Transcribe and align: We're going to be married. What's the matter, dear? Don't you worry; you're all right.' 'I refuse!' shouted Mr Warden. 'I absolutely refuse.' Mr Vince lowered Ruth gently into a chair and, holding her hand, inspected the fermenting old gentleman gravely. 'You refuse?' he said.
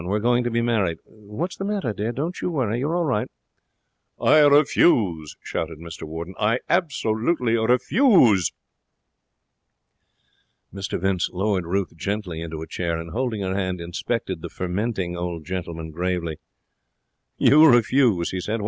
We're 0.05 0.19
going 0.19 0.43
to 0.45 0.51
be 0.51 0.61
married. 0.61 0.97
What's 1.05 1.57
the 1.57 1.65
matter, 1.65 1.93
dear? 1.93 2.11
Don't 2.11 2.41
you 2.41 2.49
worry; 2.49 2.79
you're 2.79 2.95
all 2.95 3.05
right.' 3.05 3.29
'I 4.19 4.39
refuse!' 4.47 5.37
shouted 5.43 5.77
Mr 5.77 6.05
Warden. 6.05 6.33
'I 6.39 6.57
absolutely 6.67 7.55
refuse.' 7.55 8.51
Mr 10.73 10.99
Vince 10.99 11.29
lowered 11.31 11.67
Ruth 11.67 11.95
gently 11.95 12.41
into 12.41 12.63
a 12.63 12.67
chair 12.67 12.97
and, 12.97 13.11
holding 13.11 13.41
her 13.41 13.53
hand, 13.53 13.79
inspected 13.79 14.41
the 14.41 14.49
fermenting 14.49 15.15
old 15.15 15.45
gentleman 15.45 15.91
gravely. 15.91 16.39
'You 17.37 17.67
refuse?' 17.67 18.31
he 18.31 18.41
said. 18.41 18.59